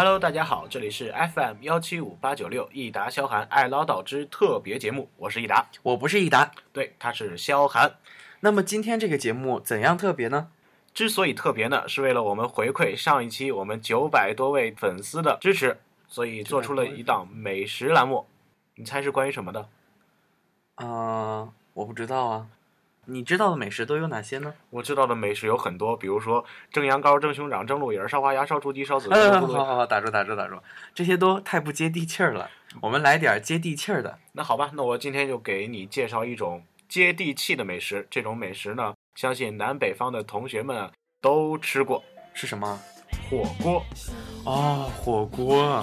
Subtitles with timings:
[0.00, 6.52] Hello，大家好，这里是 FM 幺七五八九六益达萧寒爱唠叨之特别节目，我是益达，我不是益达。
[6.72, 7.96] 对，他是萧寒。
[8.38, 10.52] 那么今天这个节目怎样特别呢？
[10.94, 18.24] 之所以特别呢，是为了我们回馈上一期我们九百多位粉丝的支持，所以做出了一档美食栏目。
[18.76, 19.68] 你猜是关于什么的？
[20.76, 22.46] 啊、我不知道啊。
[23.10, 24.52] 你知道的美食都有哪些呢？
[24.68, 29.54] 我知道的美食有很多，比如说蒸羊羔、蒸熊掌、蒸鹿尾儿、烧花鸭、烧雏鸡、烧子呃，鸡。
[29.54, 30.56] 好好好，打住打住打住，
[30.94, 32.50] 这些都太不接地气儿了。
[32.82, 34.18] 我们来点儿接地气儿的。
[34.32, 38.06] 那好吧，那我今天就给你介绍一种接地气的美食。
[38.10, 42.78] 这种美食呢，相信南北方的同学们啊都吃过，是什么？
[43.30, 43.82] 火锅。
[44.44, 45.82] 哦，火锅。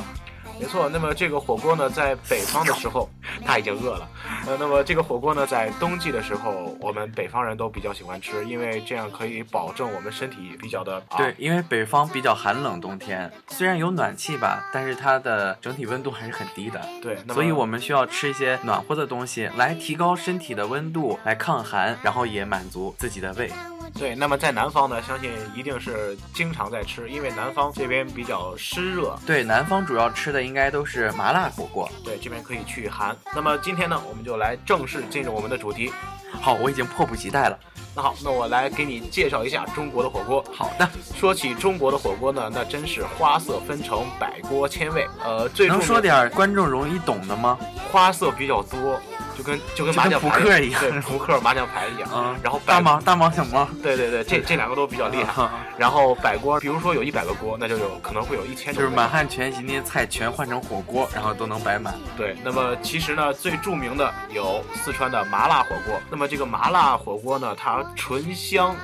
[0.60, 3.10] 没错，那么这个火锅呢，在北方的时候，
[3.46, 4.08] 他已经饿了。
[4.48, 16.82] 呃，那么这个火锅呢，在冬季的时候，我们北方人都比较喜欢吃，因为这样可以保证我们身体比较的、啊、对，因为北方比较寒冷，冬天虽然有暖气吧，但是它的整体温度还是很低的。
[17.02, 23.52] 对，所以我们需要吃一些暖和的东西来提高身体的温度，来抗寒，然后也满足自己的胃。
[23.98, 31.90] 对，那么在南方呢，相信一定是经常在吃，因为南方这边比较湿热，对，南方主要吃的应该都是麻辣火锅。
[32.04, 33.16] 对，这边可以去寒。
[33.34, 35.94] 那么今天呢，我们就来正式进入我们的主题。
[36.42, 37.58] 好，我已经迫不及待了。
[37.96, 40.44] 那好，那我来给你介绍一下中国的火锅。
[40.54, 45.08] 好的，说起中国的火锅呢，那真是花色纷呈，百锅千味。
[45.24, 47.58] 呃，最能说点观众容易懂的吗？
[47.90, 52.10] 花色比较多，就跟就跟麻将牌扑克一样对，扑克、麻将牌一样。
[52.14, 55.32] 嗯，然后大忙大忙小忙，对对对，这这两个都比较厉害。
[55.32, 61.94] 害，然后摆锅，比如说有一百个锅，那就有可能会有一千就是满汉全席那些菜全换成火锅，然后都能摆满。
[62.18, 66.02] 对，那么其实呢，最著名的有四川的麻辣火锅。
[66.10, 68.76] 那么这个麻辣火锅呢，它醇香。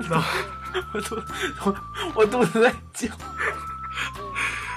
[0.92, 1.22] 我肚
[1.64, 1.76] 我
[2.16, 3.08] 我肚子在叫。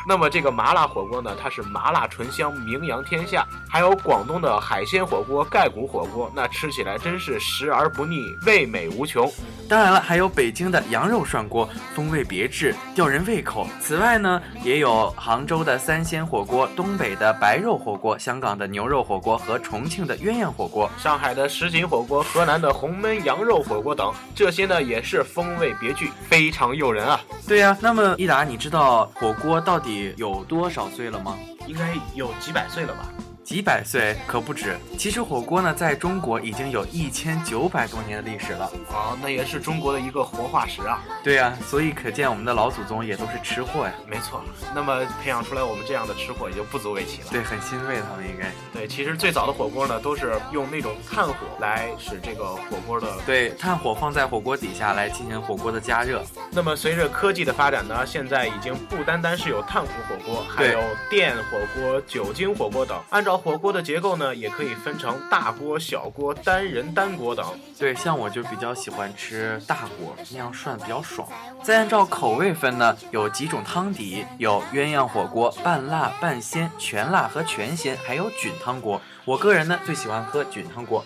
[0.08, 3.46] 那么这个麻辣火锅呢，它是麻辣醇香，名扬天下。
[3.70, 9.30] 还有广东的海鲜火锅、盖骨火锅，那吃起来真是食而不腻，味美无穷。
[9.68, 13.68] 当然了，还有北京的羊肉涮锅，风味别致，吊人胃口。
[13.82, 20.90] 此外呢，也有杭州的三鲜火锅、东北的白肉火锅、香港的牛肉火锅和重庆的鸳鸯火锅。
[20.98, 27.20] 上海的什锦火锅、河南的红焖羊肉火锅等，这些呢也是风味别具，非常诱人啊。
[27.46, 31.38] 对呀、那么益达，你知道火锅到底有多少岁了吗？
[31.68, 33.14] 应该有几百岁了吧？
[33.48, 34.78] 几百岁可不止。
[34.98, 38.70] 其实火锅呢，在中国已经有一千九百多年的历史了。
[38.90, 41.02] 哦，那也是中国的一个活化石啊。
[41.24, 43.94] 对呀、所以可见我们的老祖宗也都是吃货呀。
[44.06, 44.44] 没错，
[44.76, 47.28] 那么培养出来我们这样的吃货也就不足为奇了。
[47.32, 48.52] 对，很欣慰他们应该。
[48.74, 53.08] 对，其实最早的火锅呢，都是用那种炭火来使这个火锅的。
[53.26, 56.22] 对，炭火放在火锅底下来进行火锅的加热。
[56.52, 63.02] 那么随着科技的发展呢，现在已经不单单是有炭火火锅，还有电火锅、酒精火锅等。
[63.10, 67.46] 按照火锅的结构呢，也可以分成大锅、小锅、单人单锅等。
[67.78, 71.28] 对，像我就比较喜欢吃大锅，那样涮比较爽。
[71.64, 79.02] 再按照口味分呢，有几种汤底，有鸳鸯火锅、半辣、半鲜、全辣和全鲜，还有菌汤锅。
[79.26, 81.06] 我个人呢最喜欢喝菌汤锅。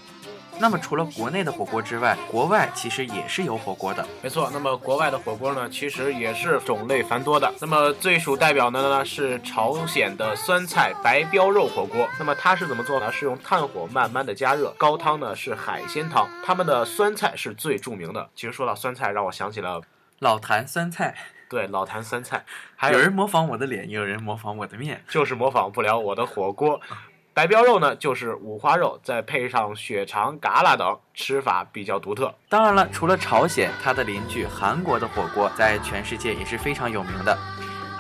[0.62, 4.06] 那么除了国内的火锅之外，国外其实也是有火锅的。
[4.22, 7.52] 没错，那么国外的火锅呢，其实也是种类繁多的。
[7.60, 12.08] 那么最属代表的呢是朝鲜的酸菜白膘肉火锅。
[12.20, 13.12] 那么它是怎么做呢？
[13.12, 18.30] 是用炭火慢慢的加热，高汤呢是海鲜汤，他们的酸菜是最著名的。
[18.36, 19.82] 其实说到酸菜，让我想起了
[20.20, 21.16] 老坛酸菜，
[21.50, 22.46] 对老坛酸菜，
[22.76, 25.04] 还有有人模仿我的脸，也有人模仿我的面。
[25.10, 26.80] 就是模仿不了我的火锅。
[27.34, 32.34] 白膘肉呢，就是五花肉，再配上血肠、嘎啦等，吃法比较独特。
[32.50, 37.38] 当然了，除了朝鲜，它的邻居韩国的火锅在全世界也是非常有名的。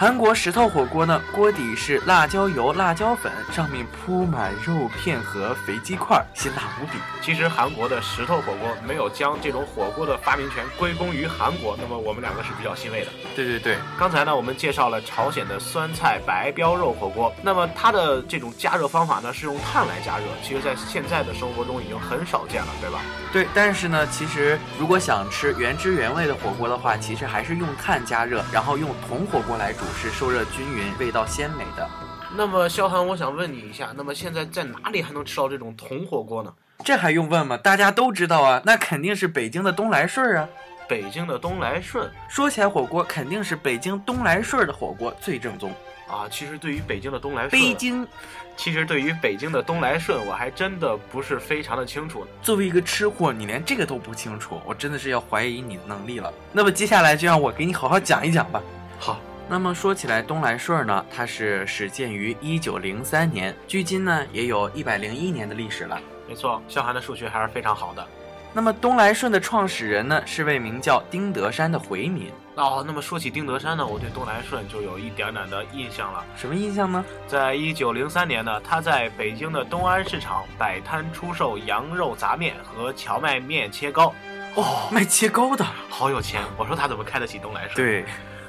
[0.01, 6.93] 韩国石头火锅呢，锅底是辣椒油、辣椒粉，上面铺满肉片和肥鸡块，辛辣无比。
[7.21, 13.11] 其实韩国的石头火锅没有将这种火锅的发明权归功于韩国，那么我们两个是比较欣慰的。
[13.35, 23.01] 对对对，刚才呢，我们介绍了朝鲜的酸菜白膘肉火锅，那么它的这种加热方法呢是用炭来加热，其实在现在的生活中已经很少见了，对吧？
[23.31, 31.89] 对，但是呢，其实如果想吃原汁原味的火锅的话，其实还是用炭加热，然后用铜火锅来煮，是受热均匀、味道鲜美的。
[32.35, 36.53] 那么萧寒，我想问你一下，那么现在在哪里还能吃到这种铜火锅呢？
[36.83, 37.57] 这还用问吗？
[37.57, 40.47] 大家都知道啊，那肯定是北京的东来顺啊。
[40.87, 45.71] 北京的东来顺说起来火锅，肯定是北京东来顺的火锅最正宗。
[46.07, 48.05] 啊，其实对于北京的东来顺，北京
[48.57, 52.27] 其实对于北京的东来顺，我还真的不是非常的清楚。
[52.41, 56.33] 作为一个吃货，你连这个都不清楚，我真的是要怀疑你的能力了。
[56.51, 58.61] 那么接下来就让我给你好好讲一讲吧。
[58.99, 59.21] 好，
[59.51, 65.99] 那么说起来，东来顺呢，它是始建于一九零三年，距今呢也有一百零一年的历史了。
[66.25, 68.07] 没错，萧寒的数学还是非常好的。
[68.53, 72.31] 那么东来顺的创始人呢，是位名叫丁德山的回民。
[72.55, 76.23] 哦，那么说起丁德山呢，我对东来顺就有一点点的印象了。
[76.37, 77.03] 什么印象呢？
[77.27, 84.13] 在一九零三年呢，他在北京的东安市场摆摊出售羊肉杂面和荞麦面切糕。
[84.55, 86.41] 哦，卖切糕的，好有钱！
[86.55, 87.75] 我说他怎么开得起东来顺？
[87.75, 88.05] 对。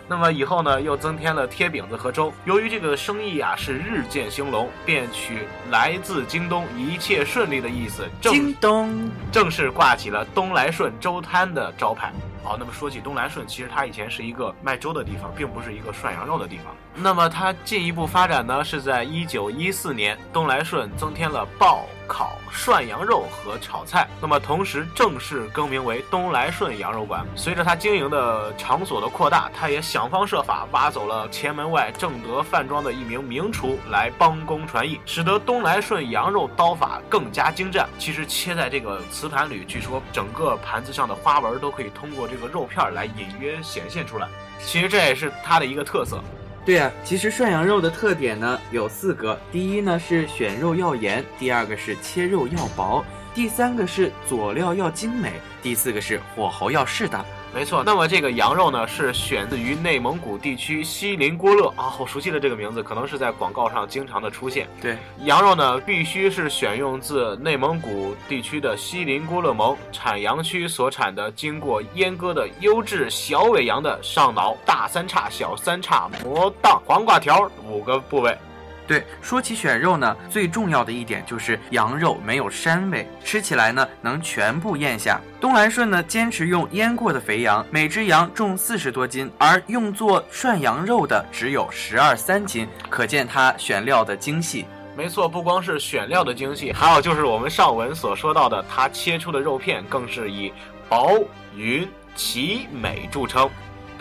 [0.09, 2.33] 那么以后呢，又增添了贴饼子和粥。
[2.45, 12.13] 由于这个生意啊是日渐兴隆，便取来自京东一切顺利的意思，京东正式挂起了东来顺粥摊的招牌。
[12.43, 16.75] 好，那么说起东来顺，其实它以前是一个卖粥的地方，并不是一个涮羊肉的地方。
[16.94, 24.06] 那么它进一步发展呢，是在一九一四年，东来顺增添了爆、烤、涮羊肉和炒菜。
[24.21, 27.25] 那么同时正式更名为东来顺羊肉馆。
[27.35, 37.89] 随着它经营的场所的扩大，它也想方设法挖走了前门外正德饭庄的一名名厨来帮工传艺，使得东来顺羊肉刀法更加精湛。
[37.99, 42.29] 其实切在这个瓷盘里，据说整个盘子上的花纹都可以通过。
[42.32, 44.26] 这个肉片儿来隐约显现出来，
[44.58, 46.19] 其实这也是它的一个特色。
[46.64, 57.25] 对啊，其实涮羊肉的特点呢有四个：第一呢是选肉要严，第二个是切肉要薄，第三个是佐料要精美，第四个是火候要适当。
[57.55, 64.67] 没错，那么这个羊肉呢，是选自于内蒙古地区锡林郭勒啊，好熟悉的这个名字，可能是在广告上经常的出现。
[64.81, 78.37] 对，羊肉呢，必须是选用自内蒙古地区的锡林郭勒盟产羊区所产的，经过阉割的优质小尾羊的上脑、大三叉、小三叉、魔档、黄瓜条五个部位。
[78.87, 85.20] 对，说起选肉呢，最重要的一点就是羊肉没有膻味，吃起来呢能全部咽下。
[85.40, 94.67] 东来顺呢坚持用腌过的肥羊，每只羊重四十多斤，而用作涮羊肉的只有十二三斤，可见它选料的精细。
[94.94, 100.52] 没错，不光是选料的精细，还有就是我们上文所说到的，它切出的肉片更是以
[100.88, 101.19] 薄、
[101.56, 103.49] 匀、齐、美著称。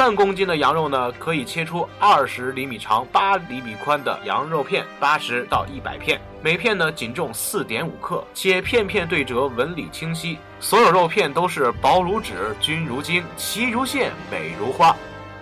[0.01, 10.39] 半公斤的羊肉呢，可以切出二十厘米长、八厘米宽的羊肉片，八十到一百片，每片呢仅重四点五克，且片片对折，纹理清晰。
[10.59, 14.95] 所有肉片都是薄如纸、均如晶、齐如线、美如花。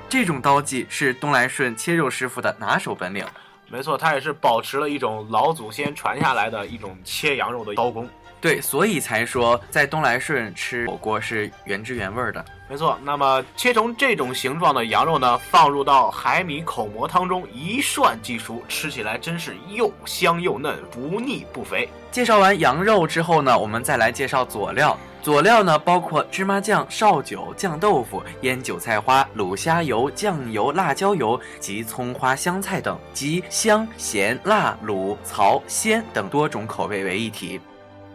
[0.10, 3.26] 这种刀技是东来顺切肉师傅的拿手本领。
[3.70, 8.10] 没错，他也是保持了一种老祖先传下来的一种切羊肉的刀工。
[8.42, 12.44] 对，所以才说在东来顺吃火锅是原汁原味的。
[12.70, 21.90] 没错，那么切成这种形状的羊肉呢，放入到海米口蘑汤中一涮即熟，吃起来真是又香又嫩，不腻不肥。
[22.12, 24.96] 介绍完羊肉之后呢，我们再来介绍佐料。
[25.22, 37.60] 佐料呢，包括芝麻酱、绍酒、酱豆腐、腌韭菜花、卤虾油、酱油、辣椒油及葱花、香菜等，集香、咸、辣、卤、曹、鲜等多种口味为一体。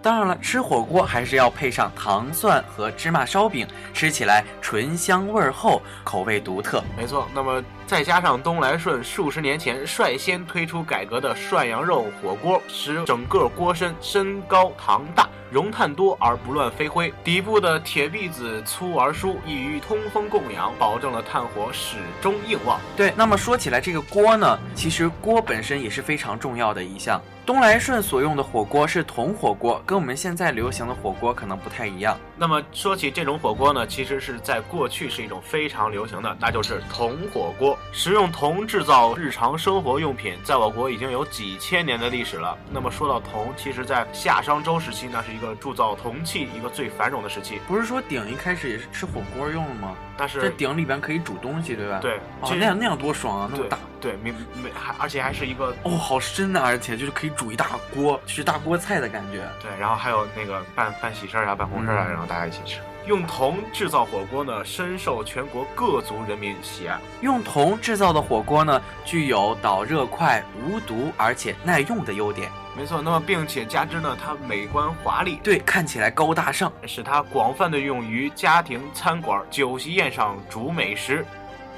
[0.05, 6.85] 当然了，吃火锅还是要配上糖蒜和芝麻烧饼，吃起来醇香味厚，口味独特。
[6.95, 15.29] 没错，那么再加上东来顺数十年前率先推出改革的涮羊肉火锅，使整个锅身身高膛大。
[15.51, 22.81] 熔炭多而不乱飞灰，底部的铁篦子粗而疏，易于通风供氧，保证了炭火始终硬旺。
[22.97, 27.23] 对，那么说起来，这个锅呢，其实锅本身也是非常重要的一项。
[27.47, 32.19] 东来顺所用的火锅是铜火锅，跟我们现在流行的火锅可能不太一样。
[32.37, 37.79] 那么说起这种火锅呢，其实是在过去是一种非常流行的，那就是铜火锅。
[37.93, 42.59] 使用铜制造日常生活用品，在我国已经有几千年的历史了。
[42.73, 47.61] 那么说到铜，其实在夏商周时期，那是一个铸造铜器一个最繁荣的时期。
[47.69, 49.95] 不是说鼎一开始也是吃火锅用的吗？
[50.17, 51.99] 但是这鼎里边可以煮东西，对吧？
[52.01, 53.79] 对，哦，那样那样多爽啊，那么大。
[54.01, 54.31] 对，没
[54.63, 59.49] 没还而且还是一个哦，好深啊，而且就是可以煮一大锅，是大锅菜的感觉。
[59.61, 62.81] 对，然后还有那个办办喜事儿啊，办红事儿啊，然后大家一起吃。
[63.07, 66.99] 用铜制造火锅呢，深受全国各族人民喜爱。
[67.21, 72.51] 用铜制造的火锅呢，具有导热快、无毒而且耐用的优点。
[72.75, 81.25] 没错，那么并且加之呢，它美观华丽，对，看起来高大上，使它广泛的用于家庭餐馆、酒席宴上煮美食。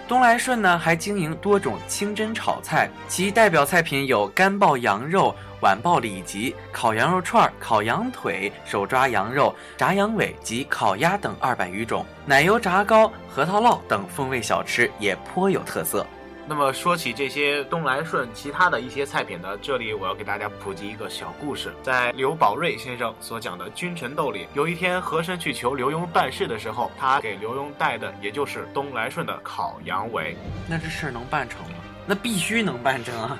[0.09, 16.07] 东来顺呢还经营多种清真炒菜，其代表菜品有干爆羊肉、碗爆里脊、烤羊肉串、烤羊腿、手抓羊肉、炸羊尾及烤鸭等二百余种，奶油炸糕、核桃烙等风味小吃也颇有特色。
[16.49, 21.75] 那么说起这些东来顺其他的一些菜品呢，这里我要给大家普及一个小故事。
[21.83, 30.37] 在刘宝瑞先生所讲的《君臣斗》里，有一天和珅去求刘墉办事的时候，他给刘墉带的也就是东来顺的烤羊尾。
[30.69, 31.79] 那这事儿能办成吗？
[32.07, 33.37] 那必须能办成啊！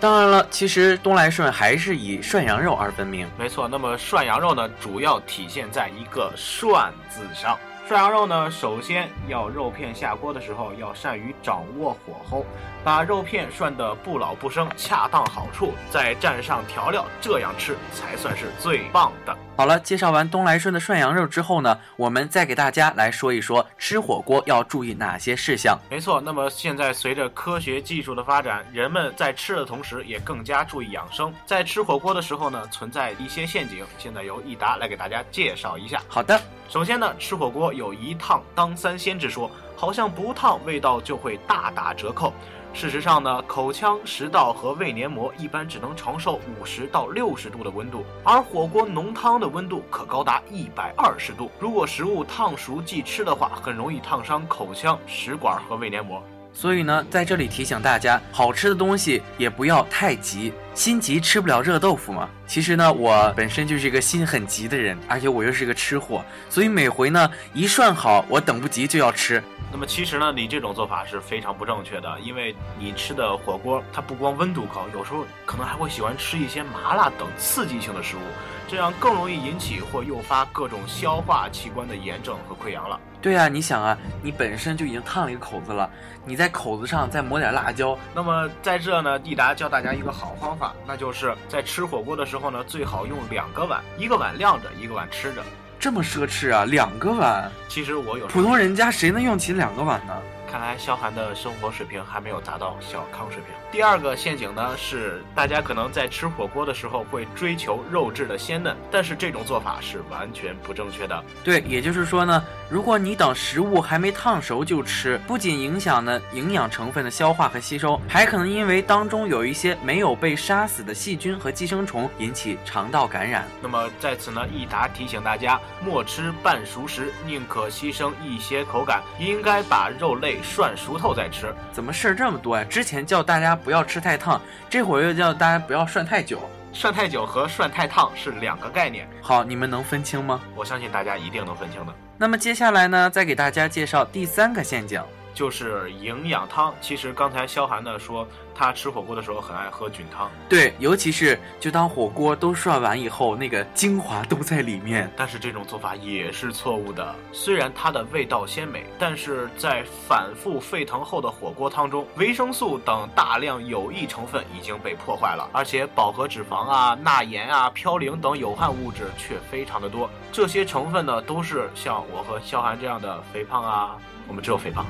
[0.00, 3.28] 当然了，其实东来顺还是以涮羊肉而闻名。
[3.38, 7.58] 没错，那么涮羊肉呢，主要体现在一个“涮”字上。
[7.92, 12.46] 涮羊肉呢，首先要肉片下锅的时候要善于掌握火候，
[12.84, 19.36] 把肉片涮得不老不生，恰当好处，再蘸上调料，这样吃才算是最棒的。
[19.56, 25.78] 好了，介绍完东来顺的涮羊肉之后呢，我们再给大家来说一说吃火锅要注意哪些事项。
[25.88, 31.32] 没错，那么现在随着科学技术的发展，人们在吃的同时也更加注意养生。
[31.46, 36.02] 在吃火锅的时候呢，存在一些陷阱，现在由益达来给大家介绍一下。
[36.08, 42.32] 好的，首先呢，吃火锅有一烫当三鲜之说，好像不烫味道就会大打折扣。
[42.74, 51.50] 事实上呢，口腔、食道和胃黏膜一般只能承受五十到六十度的温度，而火锅浓汤的温度可高达一百二十度。
[51.60, 56.22] 如果食物烫熟即吃的话，很容易烫伤口腔、食管和胃黏膜。
[56.54, 62.28] 所以呢，在这里提醒大家，好吃的东西也不要太急，心急吃不了热豆腐嘛。
[62.46, 69.42] 其实呢，我本身就是一个心很急的人，而且我又是个吃货，所以每回呢一涮好，我等不及就要吃。
[69.70, 78.20] 那么其实呢，你这种做法是非常不正确的，因为你吃的火锅它不光温度高，有时候可能还会喜欢吃一些麻辣等刺激性的食物，
[78.68, 83.00] 这样更容易引起或诱发各种消化器官的炎症和溃疡了。
[83.22, 85.88] 对啊，你想啊，你本身就已经烫了一个口子了，
[86.26, 87.96] 你在口子上再抹点辣椒。
[88.14, 95.42] 那么在这呢，益达教大家一个好方法，那就是在吃火锅的时候呢，最好用两个碗，一个碗晾着，一个碗吃着。
[95.78, 97.50] 这么奢侈啊，两个碗？
[97.68, 100.12] 其实我有普通人家谁能用起两个碗呢？
[100.52, 103.46] 看来萧寒的生活水平还没有达到小康水平。
[103.72, 111.24] 第二个陷阱呢是，大家可能在吃火锅的时候会追求肉质的鲜嫩，但是这种做法是完全不正确的。
[111.42, 123.48] 对，也就是说呢，如果你等食物还没烫熟就吃，不仅影响呢营养成分的消化和吸收，还可能因为当中有一些没有被杀死的细菌和寄生虫引起肠道感染。
[123.62, 130.41] 那么在此呢，益达提醒大家，莫吃半熟食，宁可牺牲一些口感，应该把肉类。
[130.42, 132.64] 涮熟透再吃，怎么事儿这么多呀？
[132.64, 136.40] 之前叫大家不要吃太烫，这会儿又叫大家不要涮太久。
[136.72, 139.06] 涮太久和涮太烫是两个概念。
[139.20, 140.40] 好，你们能分清吗？
[140.56, 141.92] 我相信大家一定能分清的。
[142.16, 145.02] 那么接下来呢，再给大家介绍第三个陷阱，
[145.34, 146.74] 就是营养汤。
[146.80, 148.26] 其实刚才萧寒呢说。
[148.54, 155.10] 他吃火锅的时候很爱喝菌汤，对，尤其是就当火锅都涮完以后，那个精华都在里面。
[155.16, 157.14] 但是这种做法也是错误的。
[157.32, 170.08] 虽然它的味道鲜美，但是在反复沸腾后的火锅汤中，维生素等大量有益成分已经被破坏了，而且饱和脂肪啊、钠盐啊、嘌呤等有害物质却非常的多。
[170.30, 174.86] 这些成分呢，都是像我和萧寒这样的肥胖啊，我们只有肥胖。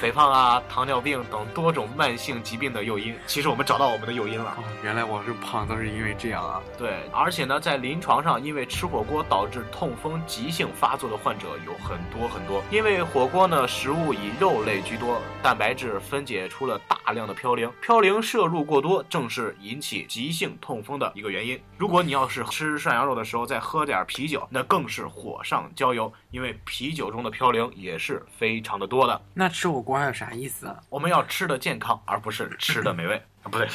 [0.00, 4.54] 肥胖啊、糖尿病等多种慢性疾病的诱因，其实我们找到我们的诱因了。
[4.56, 6.58] 哦，原来我是胖都是因为这样啊。
[6.78, 12.64] 对，而且呢，在临床上，因为吃火锅导致痛风急性发作的患者有很多很多。
[12.70, 21.60] 因为火锅呢，食物以肉类居多，蛋白质分解出了大量的嘌呤，嘌呤摄入过多，正是引起急性痛风的一个原因。
[21.80, 29.18] 如果你要是吃涮羊肉的时候再喝点啤酒，那更是火上浇油，因为啤酒中的嘌呤也是非常的多的。
[29.32, 29.98] 那吃火锅。
[29.98, 30.76] 还有啥意思啊？
[30.90, 33.48] 我们要吃的健康，而不是吃的美味啊！
[33.48, 33.66] 不对，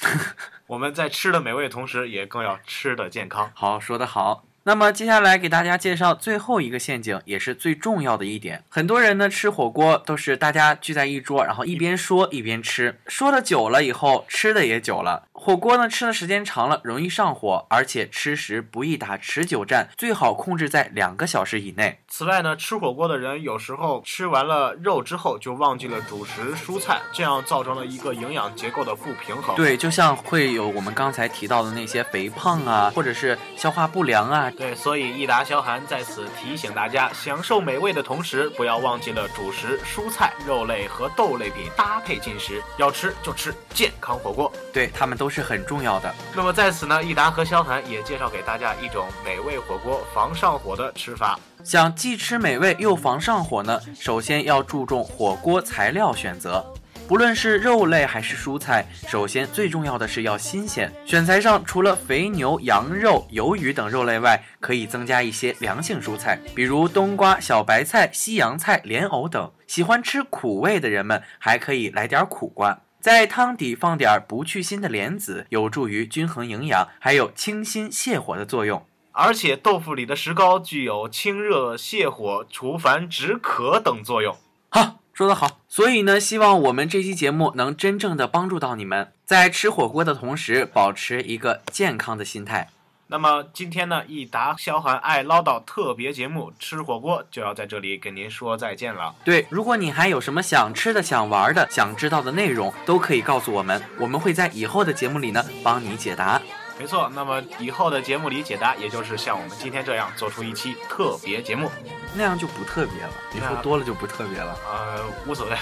[0.66, 3.50] 我们在吃的美味同时，也更要吃的健康。
[3.54, 4.44] 好，说得好。
[4.64, 8.62] 那么接下来给大家介绍最后一个陷阱，也是最重要的一点。
[8.68, 15.28] 很多人呢吃火锅都是大家聚在一桌，然后一边说一边吃，说的久了以后，吃的也久了。
[15.44, 21.98] 火锅呢吃的时间长了容易上火，而且吃时不易打持久战，最好控制在两个小时以内。
[22.06, 29.56] 此外呢，吃火锅的人有时候吃完了肉之后就忘记了主食蔬菜，这样造成了一个营养结构的不平衡。
[29.56, 34.48] 对，就像会有我们刚才提到的那些肥胖啊，或者是消化不良啊。
[34.52, 44.52] 对，所以益达消寒在此提醒大家，享受美味的同时，不要忘记了主食蔬菜、肉类和豆类品搭配进食，要吃就吃健康火锅。
[44.72, 46.14] 对他们都是很重要的。
[46.36, 51.40] 那么在此呢，益达和萧寒也介绍给大家一种美味火锅防上火的吃法。
[51.64, 56.62] 想既吃美味又防上火呢，首先要注重火锅材料选择。
[57.08, 60.90] 不论是肉类还是蔬菜，首先最重要的是要新鲜。
[61.04, 69.50] 选材上除了肥牛、羊肉、鱿鱼等肉类外，可以增加一些凉性蔬菜，比如冬瓜、小白菜、西洋菜、莲藕等。
[69.66, 72.78] 喜欢吃苦味的人们还可以来点苦瓜。
[73.02, 78.86] 在汤底放点不去腥的莲子，有助于均衡营养，还有清心泻火的作用。
[79.10, 84.36] 而且豆腐里的石膏具有清热、泻火、除烦、止渴等作用。
[84.68, 85.58] 好，说得好。
[85.66, 92.68] 所以呢，希望我们这期节目能真正的帮助到你们，在吃火锅的同时，保持一个健康的心态。
[93.12, 99.14] 那么今天呢，益达萧寒爱唠叨特别节目吃火锅就要在这里跟您说再见了。
[99.22, 106.40] 对，如果你还有什么想吃的、想玩的、想知道的内容，都可以告诉我们，我们会在以后的节目里呢帮你解答。
[106.78, 111.70] 没错，那么以后的节目里解答，也就是像我们今天这样做出一期特别节目，
[112.14, 113.10] 那样就不特别了。
[113.36, 114.56] 以后多了就不特别了。
[114.66, 115.56] 呃，无所谓。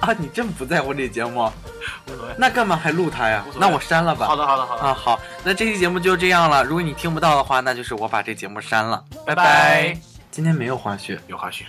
[0.00, 1.50] 啊，你真不在乎这节目？
[2.12, 2.34] 无所谓。
[2.38, 3.44] 那干嘛还录它呀？
[3.58, 4.26] 那我删了吧。
[4.26, 4.82] 好的，好的，好的。
[4.82, 6.62] 啊，好，那这期节目就这样了。
[6.64, 9.02] 如果你听不到的话，那就是我把这节目删了。
[9.26, 9.96] 拜拜。
[10.30, 11.64] 今天没有滑雪，有滑雪。